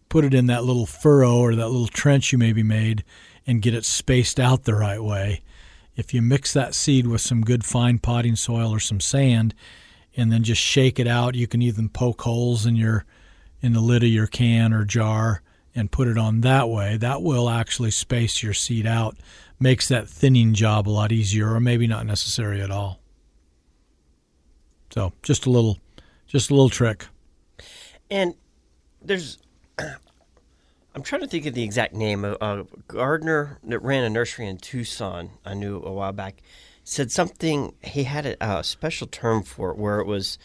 [0.09, 3.05] put it in that little furrow or that little trench you maybe made
[3.47, 5.42] and get it spaced out the right way.
[5.97, 9.55] If you mix that seed with some good fine potting soil or some sand,
[10.16, 13.05] and then just shake it out, you can even poke holes in your
[13.61, 15.42] in the lid of your can or jar
[15.74, 16.96] and put it on that way.
[16.96, 19.16] That will actually space your seed out,
[19.61, 23.00] makes that thinning job a lot easier, or maybe not necessary at all.
[24.90, 25.79] So just a little,
[26.26, 27.07] just a little trick.
[28.11, 28.35] And
[29.02, 29.38] there's,
[30.94, 32.24] I'm trying to think of the exact name.
[32.24, 36.40] of a gardener that ran a nursery in Tucson, I knew a while back,
[36.88, 37.75] said something.
[37.83, 40.38] He had a, a special term for it, where it was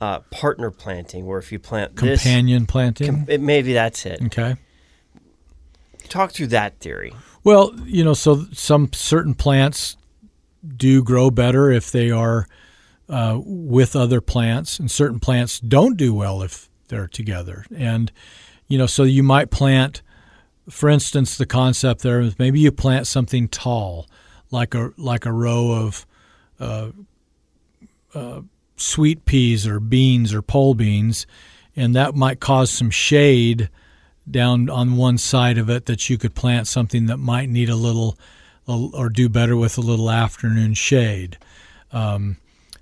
[0.00, 3.06] uh, partner planting, where if you plant this, Companion planting.
[3.08, 4.22] com- it, maybe that's it.
[4.22, 4.54] okay.
[6.08, 7.12] Talk through that theory.
[7.44, 9.96] Well, you know, so some certain plants
[10.76, 12.46] do grow better if they are
[13.08, 17.64] uh, with other plants, and certain plants don't do well if they're together.
[17.74, 18.12] And
[18.68, 20.02] you know, so you might plant,
[20.70, 24.06] for instance, the concept there is maybe you plant something tall,
[24.50, 26.06] like a like a row of
[26.60, 26.90] uh,
[28.14, 28.40] uh,
[28.76, 31.26] sweet peas or beans or pole beans,
[31.76, 33.68] and that might cause some shade
[34.30, 37.76] down on one side of it that you could plant something that might need a
[37.76, 38.18] little
[38.66, 41.38] or do better with a little afternoon shade.
[41.90, 42.36] Um,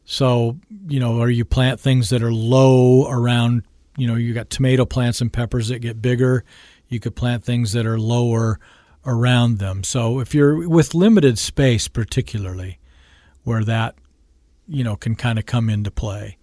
[0.05, 0.57] so,
[0.89, 3.63] you know, or you plant things that are low around,
[3.97, 6.45] you know, you got tomato plants and peppers that get bigger.
[6.89, 8.59] You could plant things that are lower
[9.07, 9.85] around them.
[9.85, 12.79] So, if you're with limited space, particularly
[13.45, 13.95] where that,
[14.67, 16.37] you know, can kind of come into play.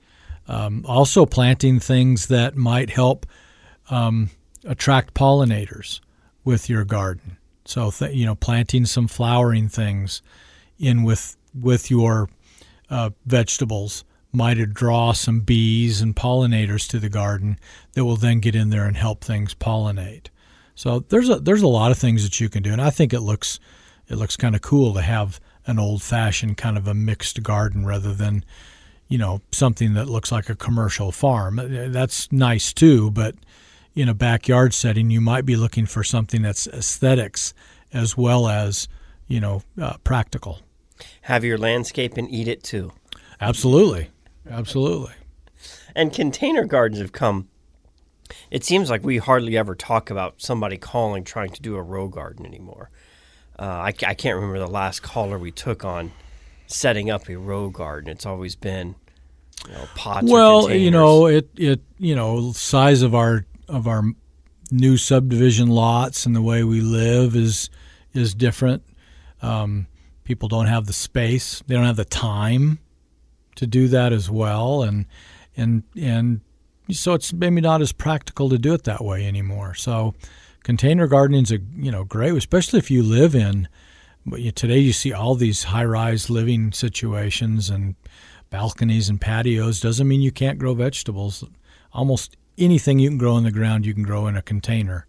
[0.48, 3.26] Um, also, planting things that might help
[3.90, 4.30] um,
[4.66, 6.00] attract pollinators
[6.44, 7.38] with your garden.
[7.66, 10.22] So th- you know, planting some flowering things
[10.78, 12.30] in with with your
[12.90, 17.60] uh, vegetables might draw some bees and pollinators to the garden
[17.94, 20.28] that will then get in there and help things pollinate.
[20.76, 23.14] So there's a there's a lot of things that you can do, and I think
[23.14, 23.60] it looks
[24.08, 27.86] it looks kind of cool to have an old fashioned kind of a mixed garden
[27.86, 28.44] rather than
[29.08, 31.60] you know something that looks like a commercial farm.
[31.92, 33.36] That's nice too, but
[33.96, 37.54] in a backyard setting, you might be looking for something that's aesthetics
[37.94, 38.88] as well as
[39.28, 40.60] you know uh, practical.
[41.24, 42.92] Have your landscape and eat it too.
[43.40, 44.10] Absolutely,
[44.50, 45.14] absolutely.
[45.96, 47.50] And container gardens have come.
[48.52, 52.08] It seems like we hardly ever talk about somebody calling trying to do a row
[52.08, 52.90] garden anymore.
[53.58, 56.12] Uh, I, I can't remember the last caller we took on
[56.68, 58.10] setting up a row garden.
[58.10, 58.96] It's always been
[59.68, 60.30] you know, pots.
[60.30, 64.04] Well, you know it it you know size of our of our
[64.72, 67.70] new subdivision lots and the way we live is
[68.14, 68.84] is different.
[69.42, 69.88] Um,
[70.24, 72.80] people don't have the space; they don't have the time
[73.56, 75.06] to do that as well, and
[75.56, 76.42] and and
[76.92, 79.74] so it's maybe not as practical to do it that way anymore.
[79.74, 80.14] So
[80.64, 83.68] container gardening's a you know great, especially if you live in.
[84.26, 87.96] but Today you see all these high-rise living situations and
[88.50, 89.80] balconies and patios.
[89.80, 91.44] Doesn't mean you can't grow vegetables.
[91.92, 95.08] Almost anything you can grow in the ground, you can grow in a container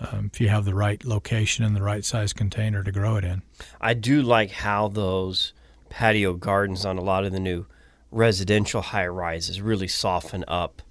[0.00, 3.24] um, if you have the right location and the right size container to grow it
[3.24, 3.42] in.
[3.80, 5.52] I do like how those
[5.88, 7.66] patio gardens on a lot of the new
[8.10, 10.82] residential high rises really soften up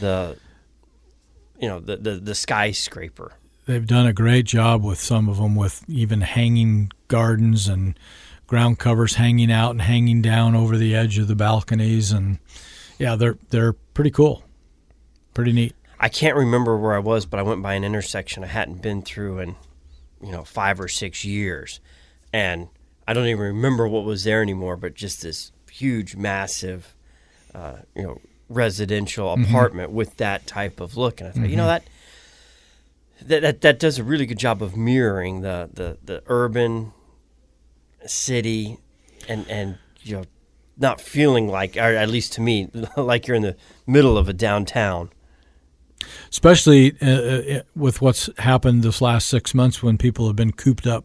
[0.00, 0.36] the
[1.58, 3.32] you know the the, the skyscraper.
[3.66, 7.98] they've done a great job with some of them with even hanging gardens and
[8.46, 12.38] ground covers hanging out and hanging down over the edge of the balconies and
[12.98, 14.44] yeah they're they're pretty cool
[15.32, 18.48] pretty neat I can't remember where I was, but I went by an intersection I
[18.48, 19.56] hadn't been through in,
[20.22, 21.80] you know, five or six years,
[22.30, 22.68] and
[23.08, 24.76] I don't even remember what was there anymore.
[24.76, 26.94] But just this huge, massive,
[27.54, 28.20] uh, you know,
[28.54, 31.84] residential apartment with that type of look, and I thought, you know, that,
[33.22, 36.92] that that that does a really good job of mirroring the the the urban
[38.06, 38.78] city,
[39.28, 40.24] and and you know,
[40.76, 44.32] not feeling like, or at least to me, like you're in the middle of a
[44.32, 45.10] downtown.
[46.30, 50.86] especially uh, uh, with what's happened this last six months when people have been cooped
[50.86, 51.04] up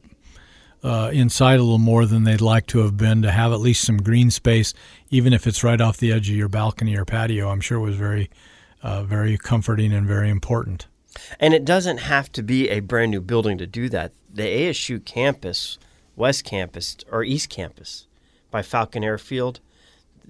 [0.83, 3.83] uh, inside a little more than they'd like to have been to have at least
[3.83, 4.73] some green space
[5.09, 7.81] even if it's right off the edge of your balcony or patio i'm sure it
[7.81, 8.29] was very
[8.81, 10.87] uh, very comforting and very important
[11.39, 14.11] And it doesn't have to be a brand new building to do that.
[14.33, 15.77] The ASU campus,
[16.15, 18.07] West Campus or East Campus
[18.51, 19.59] by Falcon Airfield,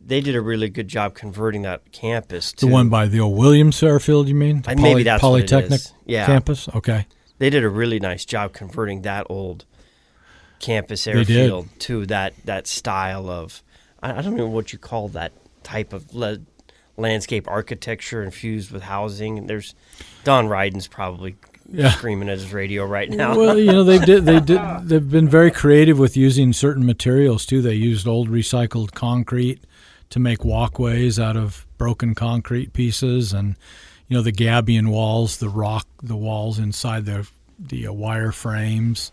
[0.03, 3.37] they did a really good job converting that campus to The one by the old
[3.37, 4.61] Williams Airfield, you mean?
[4.61, 5.81] The And maybe that's Polytechnic.
[6.05, 6.25] Yeah.
[6.25, 6.69] campus?
[6.69, 7.05] Okay.
[7.37, 9.65] they did a really nice job converting that old
[10.59, 13.63] campus airfield to that that style of
[14.03, 15.31] I, I don't know what you call that
[15.63, 16.39] type of le-
[16.97, 19.37] landscape architecture infused with housing.
[19.37, 19.73] And there's
[20.23, 21.35] Don Ryden's probably
[21.71, 21.91] Yeah.
[21.91, 23.37] screaming at his radio right now.
[23.37, 27.45] Well, you know, they did they did they've been very creative with using certain materials
[27.45, 27.61] too.
[27.61, 29.63] They used old recycled concrete
[30.09, 33.55] to make walkways out of broken concrete pieces and
[34.07, 37.27] you know the gabion walls, the rock the walls inside the
[37.59, 39.11] the uh, wire frames.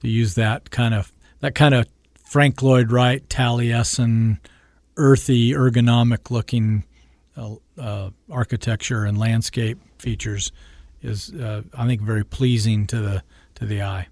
[0.00, 1.86] They use that kind of that kind of
[2.24, 4.38] Frank Lloyd Wright Taliesin
[4.96, 6.84] earthy ergonomic looking
[7.36, 10.52] uh, uh, architecture and landscape features
[11.02, 13.22] is uh, I think very pleasing to the
[13.54, 14.08] to the eye.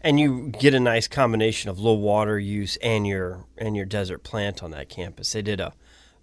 [0.00, 4.24] And you get a nice combination of low water use and your and your desert
[4.24, 5.32] plant on that campus.
[5.32, 5.72] They did a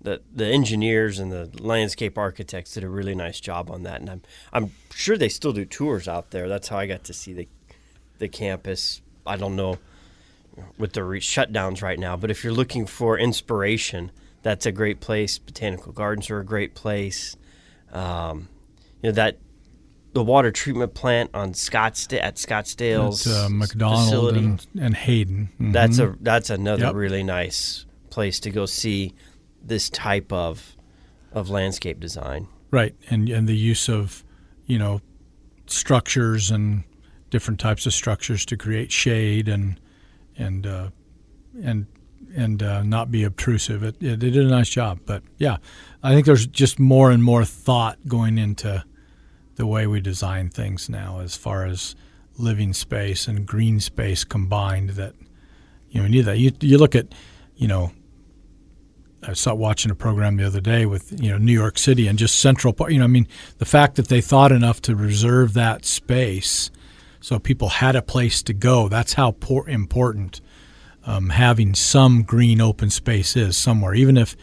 [0.02, 4.10] the the engineers and the landscape architects did a really nice job on that, and
[4.10, 6.50] I'm I'm sure they still do tours out there.
[6.50, 7.48] That's how I got to see the
[8.22, 9.02] the campus.
[9.28, 9.78] I don't know
[10.78, 14.12] with the re- shutdowns right now, but if you're looking for inspiration,
[14.44, 15.38] that's a great place.
[15.38, 17.36] Botanical gardens are a great place.
[17.92, 18.48] Um,
[19.02, 19.38] you know that
[20.14, 24.40] the water treatment plant on Scottsdale at Scottsdale's uh, McDonald facility.
[24.40, 25.50] and, and Hayden.
[25.60, 25.74] Mhm.
[25.74, 26.94] That's a that's another Yep.
[26.96, 29.14] really nice place to go see
[29.64, 30.76] this type of
[31.32, 32.48] of landscape design.
[32.72, 34.24] right, and and the use of
[34.66, 35.02] you know
[35.68, 36.84] structures and
[37.32, 39.80] different types of structures to create shade and
[40.38, 40.90] and uh,
[41.64, 41.88] and
[42.36, 43.84] and uh, not be obtrusive.
[43.84, 45.58] It, it, they did a nice job, but yeah,
[46.04, 48.86] I think there's just more and more thought going into
[49.56, 51.96] the way we design things now, as far as
[52.38, 54.92] living space and green space combined.
[54.92, 55.16] That
[55.90, 56.38] you know, we need that.
[56.38, 57.14] You you look at,
[57.56, 57.92] you know,
[59.24, 62.20] I saw watching a program the other day with you know New York City and
[62.20, 62.92] just Central Park.
[62.92, 66.72] You know, I mean, the fact that they thought enough to reserve that space
[67.22, 68.90] so people had a place to go.
[68.90, 70.42] That's how por- important
[71.06, 74.36] um, having some green open space is somewhere, even if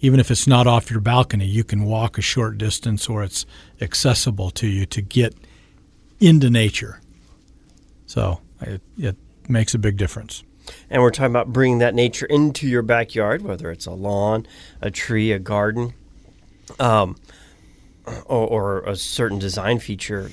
[0.00, 3.46] even if it's not off your balcony, you can walk a short distance or it's
[3.80, 5.34] accessible to you to get
[6.20, 7.00] into nature.
[8.04, 9.16] So it, it
[9.48, 10.44] makes a big difference.
[10.90, 14.46] And we're talking about bringing that nature into your backyard, whether it's a lawn,
[14.82, 15.94] a tree, a garden,
[16.78, 17.16] um,
[18.26, 20.30] or, or a certain design feature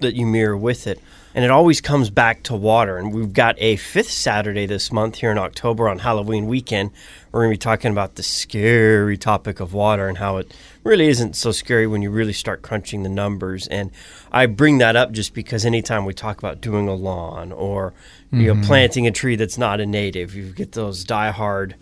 [0.00, 1.00] that you mirror with it.
[1.32, 2.98] And it always comes back to water.
[2.98, 6.90] And we've got a fifth Saturday this month here in October on Halloween weekend.
[7.30, 11.06] We're going to be talking about the scary topic of water and how it really
[11.06, 13.68] isn't so scary when you really start crunching the numbers.
[13.68, 13.92] And
[14.32, 17.92] I bring that up just because anytime we talk about doing a lawn or
[18.32, 21.74] you know planting a tree that's not a native, you get those diehard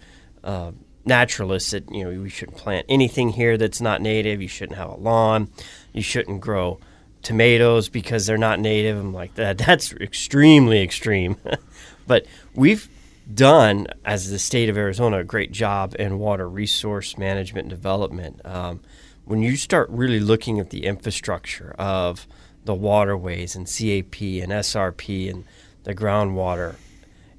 [0.44, 0.72] uh,
[1.06, 4.42] naturalists that you know we shouldn't plant anything here that's not native.
[4.42, 5.50] You shouldn't have a lawn.
[5.94, 6.78] You shouldn't grow
[7.22, 8.98] tomatoes because they're not native.
[8.98, 9.58] I'm like that.
[9.58, 11.36] That's extremely extreme.
[12.06, 12.88] but we've
[13.32, 18.40] done as the state of Arizona a great job in water resource management and development.
[18.44, 18.80] Um,
[19.24, 22.26] when you start really looking at the infrastructure of
[22.68, 25.44] the waterways and CAP and SRP and
[25.84, 26.76] the groundwater.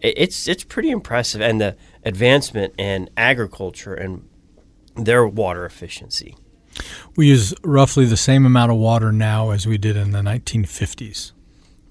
[0.01, 4.27] It, it's it's pretty impressive, and the advancement in agriculture and
[4.95, 6.35] their water efficiency.
[7.15, 11.31] We use roughly the same amount of water now as we did in the 1950s.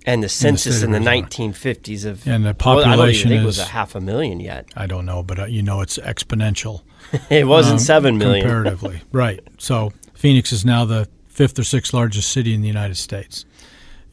[0.06, 3.42] And the census state in the 1950s of And the well, I don't population think
[3.42, 4.66] it was a half a million yet.
[4.74, 6.82] I don't know, but uh, you know it's exponential.
[7.30, 8.42] It wasn't um, seven million.
[8.42, 9.02] comparatively.
[9.12, 9.40] right.
[9.58, 13.44] So Phoenix is now the fifth or sixth largest city in the United States,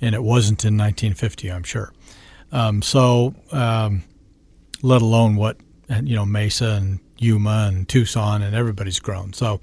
[0.01, 1.91] and it wasn't in 1950, I'm sure.
[2.51, 4.03] Um, so, um,
[4.81, 5.57] let alone what
[5.89, 9.33] you know, Mesa and Yuma and Tucson and everybody's grown.
[9.33, 9.59] So,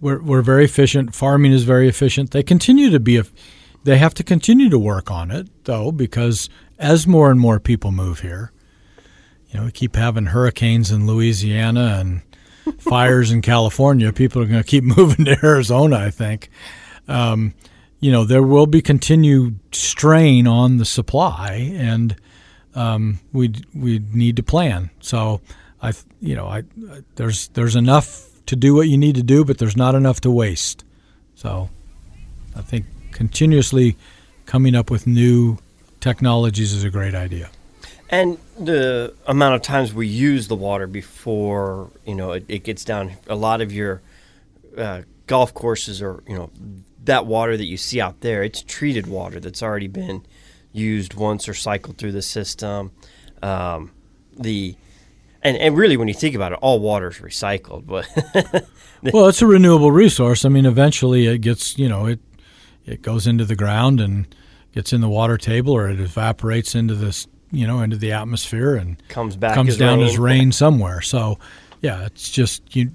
[0.00, 1.14] we're we're very efficient.
[1.14, 2.30] Farming is very efficient.
[2.30, 3.22] They continue to be.
[3.84, 7.92] They have to continue to work on it though, because as more and more people
[7.92, 8.52] move here,
[9.48, 12.22] you know, we keep having hurricanes in Louisiana and
[12.80, 14.12] fires in California.
[14.12, 16.50] People are going to keep moving to Arizona, I think.
[17.08, 17.54] Um,
[18.00, 22.14] you know, there will be continued strain on the supply, and
[22.74, 24.90] um, we we need to plan.
[25.00, 25.40] So,
[25.80, 26.64] I you know, I
[27.14, 30.30] there's there's enough to do what you need to do, but there's not enough to
[30.30, 30.84] waste.
[31.34, 31.68] So,
[32.56, 33.96] I think continuously
[34.46, 35.58] coming up with new
[36.00, 37.50] technologies is a great idea.
[38.08, 42.84] And the amount of times we use the water before you know it, it gets
[42.84, 43.12] down.
[43.26, 44.00] A lot of your
[44.78, 46.50] uh, golf courses or you know
[47.04, 50.24] that water that you see out there, it's treated water that's already been
[50.72, 52.92] used once or cycled through the system.
[53.42, 53.90] Um,
[54.38, 54.76] the
[55.42, 57.86] and, and really, when you think about it, all water is recycled.
[57.86, 58.08] But
[59.12, 60.44] well, it's a renewable resource.
[60.44, 62.20] I mean, eventually it gets, you know, it
[62.84, 64.26] it goes into the ground and
[64.72, 68.76] gets in the water table, or it evaporates into this, you know, into the atmosphere
[68.76, 70.08] and comes back comes as down rain.
[70.08, 71.00] as rain somewhere.
[71.00, 71.38] So,
[71.82, 72.90] yeah, it's just you,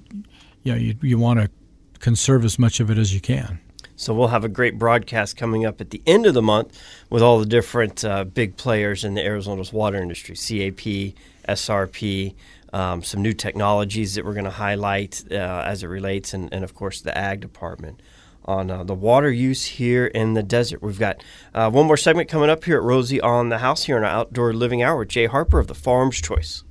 [0.62, 1.50] you know, you you want to
[1.98, 3.60] conserve as much of it as you can.
[3.96, 6.76] So we'll have a great broadcast coming up at the end of the month
[7.08, 11.14] with all the different uh, big players in the Arizona's water industry: CAP,
[11.48, 12.34] SRP,
[12.72, 16.64] um, some new technologies that we're going to highlight uh, as it relates, and, and
[16.64, 18.00] of course the ag department
[18.44, 20.82] on uh, the water use here in the desert.
[20.82, 21.22] We've got
[21.54, 24.10] uh, one more segment coming up here at Rosie on the House here in our
[24.10, 26.64] outdoor living hour with Jay Harper of the Farm's Choice.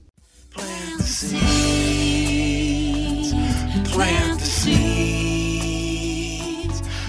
[0.52, 1.32] Plant the seeds.
[3.92, 4.82] Plant the seeds.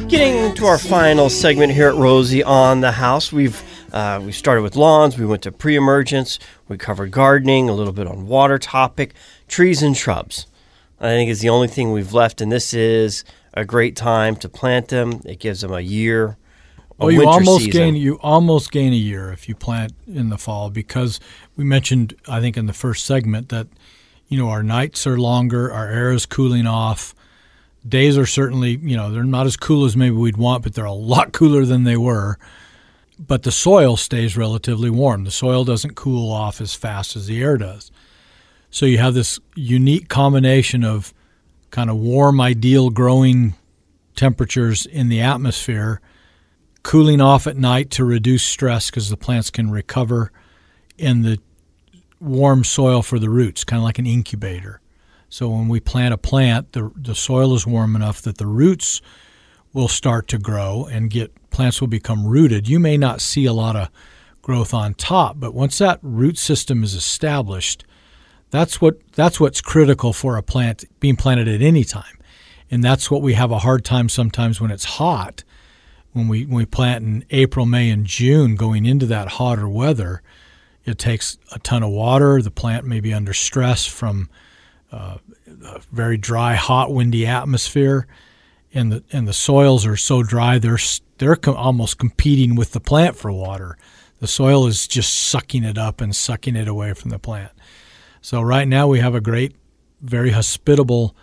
[0.07, 4.62] Getting to our final segment here at Rosie on the House, we've uh, we started
[4.62, 9.12] with lawns, we went to pre-emergence, we covered gardening, a little bit on water topic,
[9.48, 10.46] trees and shrubs.
[10.98, 13.24] I think is the only thing we've left, and this is
[13.55, 15.20] a great time to plant them.
[15.24, 16.37] It gives them a year.
[16.98, 17.81] A Well, you almost season.
[17.81, 21.18] gain you almost gain a year if you plant in the fall because
[21.57, 23.66] we mentioned I think in the first segment that
[24.28, 27.14] you know our nights are longer, our air is cooling off.
[27.87, 30.85] Days are certainly you know they're not as cool as maybe we'd want, but they're
[30.85, 32.38] a lot cooler than they were.
[33.24, 35.24] But the soil stays relatively warm.
[35.24, 37.90] The soil doesn't cool off as fast as the air does.
[38.70, 41.14] So you have this unique combination of
[41.70, 43.54] kind of warm, ideal growing
[44.16, 46.00] temperatures in the atmosphere
[46.82, 50.32] cooling off at night to reduce stress because the plants can recover
[50.98, 51.38] in the
[52.20, 54.80] warm soil for the roots, kind of like an incubator.
[55.28, 59.00] So when we plant a plant, the, the soil is warm enough that the roots
[59.72, 62.68] will start to grow and get plants will become rooted.
[62.68, 63.88] You may not see a lot of
[64.42, 67.85] growth on top, but once that root system is established,
[68.50, 72.18] that's what that's what's critical for a plant being planted at any time.
[72.70, 75.44] And that's what we have a hard time sometimes when it's hot
[76.12, 80.22] when we when we plant in April, May, and June, going into that hotter weather,
[80.85, 82.40] it takes a ton of water.
[82.42, 84.28] The plant may be under stress from
[84.90, 85.18] uh,
[85.64, 88.06] a very dry, hot, windy atmosphere,
[88.74, 90.78] and the and the soils are so dry they're
[91.18, 93.76] they're almost competing with the plant for water.
[94.20, 97.52] The soil is just sucking it up and sucking it away from the plant.
[98.20, 99.56] So right now we have a great,
[100.00, 101.16] very hospitable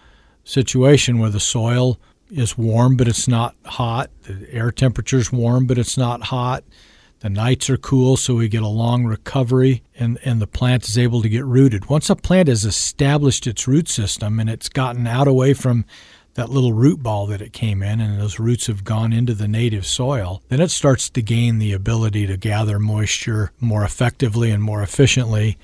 [0.44, 1.98] situation where the soil
[2.30, 4.10] is warm, but it's not hot.
[4.24, 6.64] The air temperature is warm, but it's not hot.
[7.22, 10.98] The nights are cool, so we get a long recovery, and, and the plant is
[10.98, 11.90] able to get rooted.
[11.90, 15.86] Once a plant has established its root system and it's gotten out away from
[16.36, 19.48] that little root ball that it came in, and those roots have gone into the
[19.48, 24.64] native soil, then it starts to gain the ability to gather moisture more effectively and
[24.64, 25.58] more efficiently,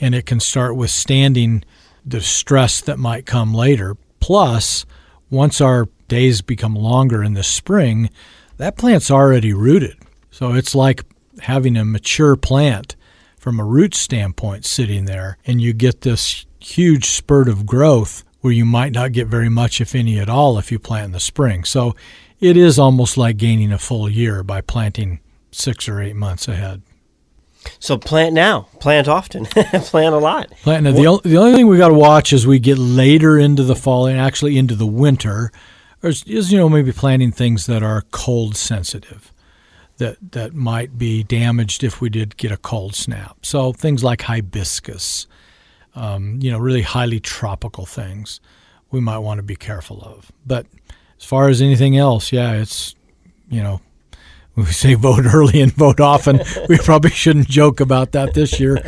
[0.00, 1.64] and it can start withstanding
[2.04, 3.96] the stress that might come later.
[4.20, 4.86] Plus,
[5.30, 8.10] once our days become longer in the spring,
[8.56, 9.96] that plant's already rooted.
[10.30, 11.04] So it's like
[11.40, 12.96] having a mature plant
[13.36, 18.52] from a root standpoint sitting there, and you get this huge spurt of growth where
[18.52, 21.20] you might not get very much, if any at all, if you plant in the
[21.20, 21.64] spring.
[21.64, 21.94] So
[22.40, 25.20] it is almost like gaining a full year by planting
[25.50, 26.82] six or eight months ahead.
[27.78, 30.50] So plant now, plant often, plant a lot.
[30.62, 33.38] Plant now, the, o- the only thing we got to watch as we get later
[33.38, 35.52] into the fall and actually into the winter
[36.02, 39.30] is, is you know maybe planting things that are cold sensitive
[39.98, 43.36] that that might be damaged if we did get a cold snap.
[43.42, 45.26] So things like hibiscus,
[45.94, 48.40] um, you know, really highly tropical things,
[48.90, 50.32] we might want to be careful of.
[50.46, 50.66] But
[51.18, 52.94] as far as anything else, yeah, it's
[53.48, 53.80] you know
[54.56, 58.78] we say vote early and vote often, we probably shouldn't joke about that this year.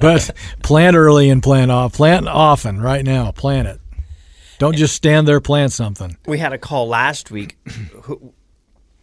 [0.00, 0.30] But
[0.62, 1.94] plant early and plant off.
[1.94, 3.32] Plant often right now.
[3.32, 3.80] Plant it.
[4.58, 6.16] Don't just stand there, plant something.
[6.26, 7.58] We had a call last week,
[8.02, 8.32] who,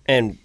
[0.06, 0.38] and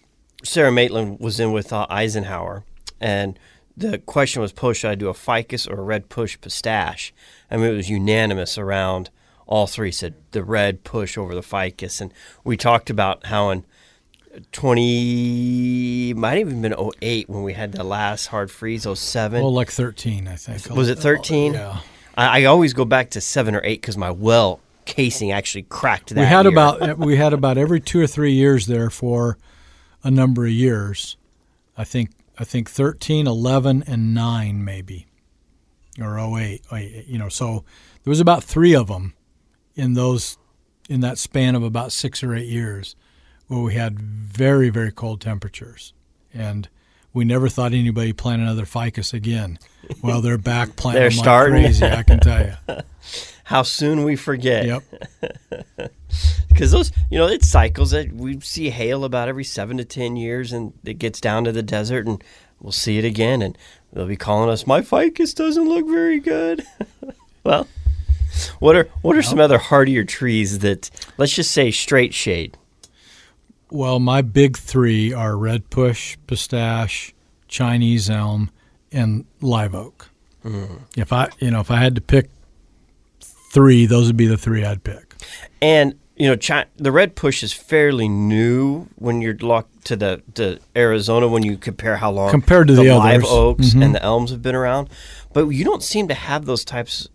[0.44, 2.64] Sarah Maitland was in with uh, Eisenhower,
[3.00, 3.36] and
[3.76, 7.12] the question was posed: Should I do a ficus or a red push pistache?
[7.50, 9.10] I mean, it was unanimous around.
[9.46, 12.12] All three said the red push over the ficus, and
[12.44, 13.64] we talked about how in
[14.52, 19.52] 20 might have even been 08 when we had the last hard freeze 07 Well,
[19.52, 20.74] like 13, I think.
[20.74, 21.78] was it 13 Yeah.
[22.16, 26.10] I, I always go back to 7 or 8 because my well casing actually cracked
[26.14, 26.52] that we had year.
[26.52, 29.36] about uh, we had about every two or three years there for
[30.02, 31.16] a number of years.
[31.76, 32.10] I think
[32.40, 35.06] I think 13, 11, and 9 maybe,
[36.00, 37.64] or 08, wait, You know, so
[38.02, 39.12] there was about three of them
[39.76, 40.38] in those
[40.88, 42.96] in that span of about six or eight years
[43.46, 45.92] where we had very very cold temperatures,
[46.32, 46.68] and
[47.12, 49.58] we never thought anybody plant another ficus again.
[50.02, 51.62] Well, they're back planting They're like starting.
[51.64, 51.84] crazy.
[51.84, 52.54] I can tell you.
[53.50, 54.64] how soon we forget.
[54.64, 54.82] Yep.
[56.48, 60.14] because those you know it cycles it we see hail about every seven to ten
[60.16, 62.22] years and it gets down to the desert and
[62.60, 63.58] we'll see it again and
[63.92, 66.64] they'll be calling us my ficus doesn't look very good.
[67.42, 67.66] Well
[68.58, 72.56] what are what are some other hardier trees that let's just say straight shade?
[73.70, 77.14] Well, my big three are red push, pistache,
[77.48, 78.50] Chinese elm,
[78.92, 80.10] and live oak.
[80.44, 80.82] Mm.
[80.98, 82.28] If I, you know, if I had to pick
[83.50, 85.14] three, those would be the three I'd pick.
[85.60, 86.36] and you know
[86.76, 91.56] the red push is fairly new when you're locked to the to Arizona when you
[91.56, 93.30] compare how long Compared to the live others.
[93.30, 93.84] oaks Mhm.
[93.84, 94.90] and the elms have been around
[95.32, 97.08] but you don't seem to have those types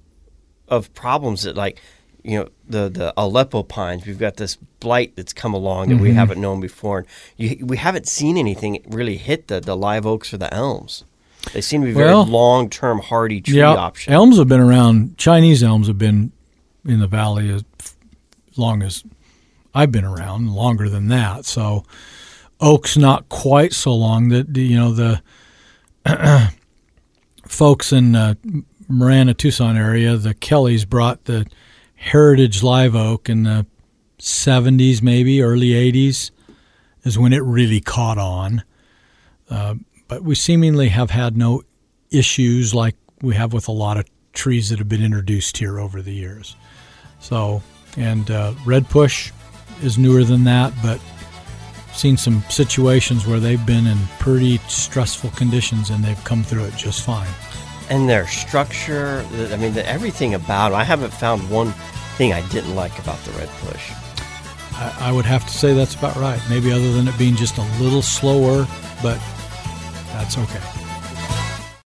[0.68, 1.80] of problems that like
[2.24, 6.10] you know the the Aleppo pines we've got this blight that's come along that we
[6.10, 6.18] Mm-hmm.
[6.18, 7.08] haven't known before and
[7.38, 11.04] you, we haven't seen anything really hit the the live oaks or the elms
[11.54, 15.18] they seem to be very Well, long-term hardy tree yeah, options elms have been around.
[15.18, 16.32] Chinese elms have been
[16.86, 17.64] in the valley as
[18.58, 19.04] long as
[19.74, 21.46] I've been around, longer than that.
[21.46, 21.84] So
[22.60, 24.30] oaks not quite so long.
[24.30, 25.22] That you know the
[27.48, 28.36] folks in uh,
[28.88, 31.46] Marana, Tucson area, the Kellys brought the
[31.96, 33.66] heritage live oak in the
[34.20, 36.32] 70s, maybe early 80s,
[37.04, 38.64] is when it really caught on.
[39.50, 39.76] Uh,
[40.08, 41.64] but we seemingly have had no
[42.12, 46.02] issues like we have with a lot of trees that have been introduced here over
[46.02, 46.56] the years.
[47.20, 47.64] So,
[47.98, 49.32] and uh, red push
[49.82, 51.00] is newer than that, but
[51.94, 56.76] seen some situations where they've been in pretty stressful conditions and they've come through it
[56.76, 57.30] just fine.
[57.90, 61.72] and their structure i mean the, everything about them i haven't found one
[62.18, 63.92] thing i didn't like about the red push
[64.78, 66.42] I, I would have to say that's about right.
[66.50, 68.68] Maybe other than it being just a little slower,
[69.02, 69.20] but
[70.16, 70.75] that's okay.